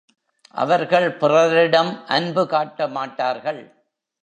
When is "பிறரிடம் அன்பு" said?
1.11-2.43